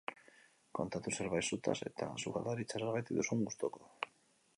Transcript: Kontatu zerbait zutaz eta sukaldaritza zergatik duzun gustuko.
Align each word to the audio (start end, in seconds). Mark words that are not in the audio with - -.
Kontatu 0.77 1.11
zerbait 1.17 1.49
zutaz 1.51 1.75
eta 1.89 2.07
sukaldaritza 2.23 2.81
zergatik 2.85 3.19
duzun 3.21 3.45
gustuko. 3.51 3.85